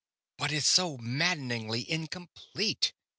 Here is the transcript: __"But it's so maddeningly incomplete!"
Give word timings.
__"But 0.43 0.51
it's 0.51 0.65
so 0.67 0.97
maddeningly 0.97 1.87
incomplete!" 1.87 2.91